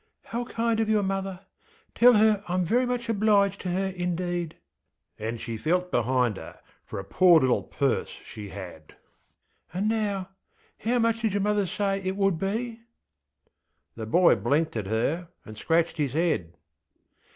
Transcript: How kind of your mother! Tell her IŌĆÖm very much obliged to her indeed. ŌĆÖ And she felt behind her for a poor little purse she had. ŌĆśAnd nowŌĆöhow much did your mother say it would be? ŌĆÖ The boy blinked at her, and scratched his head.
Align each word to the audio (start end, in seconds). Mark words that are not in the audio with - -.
How 0.23 0.45
kind 0.45 0.79
of 0.79 0.89
your 0.89 1.03
mother! 1.03 1.41
Tell 1.93 2.13
her 2.13 2.43
IŌĆÖm 2.47 2.63
very 2.63 2.87
much 2.87 3.07
obliged 3.07 3.61
to 3.61 3.69
her 3.69 3.85
indeed. 3.95 4.55
ŌĆÖ 5.19 5.27
And 5.29 5.39
she 5.39 5.57
felt 5.57 5.91
behind 5.91 6.37
her 6.37 6.59
for 6.83 6.97
a 6.97 7.03
poor 7.03 7.39
little 7.39 7.61
purse 7.61 8.09
she 8.09 8.49
had. 8.49 8.95
ŌĆśAnd 9.75 10.25
nowŌĆöhow 10.83 11.01
much 11.03 11.21
did 11.21 11.33
your 11.33 11.41
mother 11.43 11.67
say 11.67 12.01
it 12.01 12.15
would 12.15 12.39
be? 12.39 12.47
ŌĆÖ 12.47 12.79
The 13.97 14.05
boy 14.07 14.35
blinked 14.37 14.75
at 14.75 14.87
her, 14.87 15.27
and 15.45 15.55
scratched 15.55 15.97
his 15.97 16.13
head. 16.13 16.57